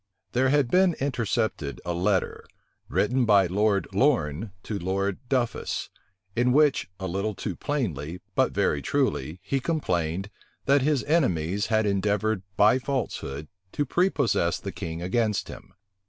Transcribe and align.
There 0.31 0.49
had 0.49 0.71
been 0.71 0.95
intercepted 0.95 1.79
a 1.85 1.93
letter, 1.93 2.47
written 2.89 3.23
by 3.23 3.45
Lord 3.45 3.87
Lorne 3.93 4.51
to 4.63 4.79
Lord 4.79 5.19
Duffus, 5.29 5.91
in 6.35 6.51
which, 6.51 6.89
a 6.99 7.05
little 7.05 7.35
too 7.35 7.55
plainly, 7.55 8.19
but 8.33 8.51
very 8.51 8.81
truly, 8.81 9.39
he 9.43 9.59
complained, 9.59 10.31
that 10.65 10.81
his 10.81 11.03
enemies 11.03 11.67
had 11.67 11.85
endeavored 11.85 12.41
by 12.57 12.79
falsehood 12.79 13.47
to 13.73 13.85
prepossess 13.85 14.59
the 14.59 14.71
king 14.71 15.03
against 15.03 15.49
him. 15.49 15.71